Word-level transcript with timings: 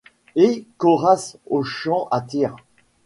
Et 0.35 0.65
qu’Horace 0.79 1.37
aux 1.45 1.61
champs 1.63 2.07
attire 2.09 2.55